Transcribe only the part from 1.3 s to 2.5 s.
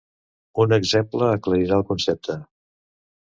aclarirà el concepte.